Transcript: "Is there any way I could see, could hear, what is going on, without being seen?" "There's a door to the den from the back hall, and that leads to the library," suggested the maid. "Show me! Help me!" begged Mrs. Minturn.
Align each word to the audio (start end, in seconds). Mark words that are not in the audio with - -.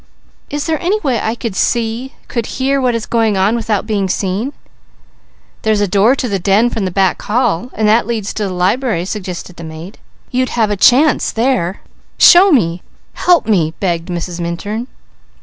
"Is 0.49 0.65
there 0.65 0.81
any 0.81 0.99
way 1.01 1.19
I 1.21 1.35
could 1.35 1.55
see, 1.55 2.15
could 2.27 2.47
hear, 2.57 2.81
what 2.81 2.95
is 2.95 3.05
going 3.05 3.37
on, 3.37 3.55
without 3.55 3.85
being 3.85 4.09
seen?" 4.09 4.51
"There's 5.61 5.79
a 5.79 5.87
door 5.87 6.15
to 6.15 6.27
the 6.27 6.39
den 6.39 6.71
from 6.71 6.85
the 6.85 6.89
back 6.89 7.21
hall, 7.21 7.69
and 7.75 7.87
that 7.87 8.07
leads 8.07 8.33
to 8.33 8.47
the 8.47 8.53
library," 8.53 9.05
suggested 9.05 9.57
the 9.57 9.63
maid. 9.63 9.99
"Show 12.17 12.51
me! 12.51 12.81
Help 13.13 13.45
me!" 13.45 13.75
begged 13.79 14.09
Mrs. 14.09 14.39
Minturn. 14.39 14.87